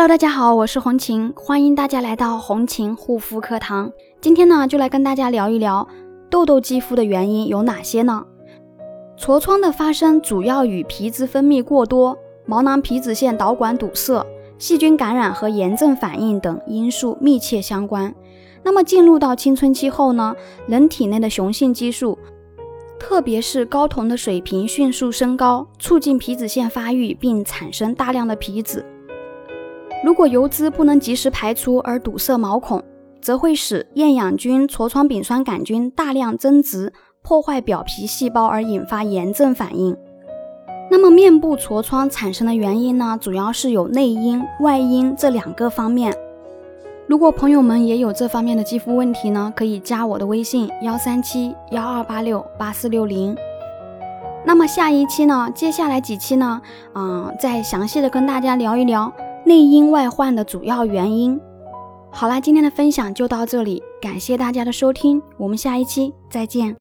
[0.00, 3.92] Hello，大家好，我是红琴，欢迎大家来到红琴护肤课堂。
[4.18, 5.86] 今天呢，就来跟大家聊一聊
[6.30, 8.24] 痘痘肌肤的原因有哪些呢？
[9.18, 12.16] 痤疮的发生主要与皮脂分泌过多、
[12.46, 14.24] 毛囊皮脂腺导管堵塞、
[14.58, 18.14] 细菌感染和炎症反应等因素密切相关。
[18.62, 20.34] 那么进入到青春期后呢，
[20.66, 22.18] 人体内的雄性激素，
[22.98, 28.82] 特别是睾酮的水平迅速升高，促进皮脂腺发育，并产生大量的皮脂。
[30.02, 32.82] 如果油脂不能及时排出而堵塞毛孔，
[33.20, 36.92] 则会使厌氧菌、痤疮丙酸杆菌大量增殖，
[37.22, 39.94] 破坏表皮细胞而引发炎症反应。
[40.90, 46.16] 那么面部痤疮产生的原因呢，主要是有内因、外因这两个方面。
[47.06, 53.36] 如果朋友们也有这方面的肌肤问题呢，可以加我的微信幺三七幺二八六八四六零。
[54.46, 56.62] 那么下一期呢，接下来几期呢，
[56.94, 59.12] 嗯，再详细的跟大家聊一聊。
[59.50, 61.40] 内因外患的主要原因。
[62.12, 66.76] 好啦，今天的分享就到这里，感谢大家的收听，我们下一期再见。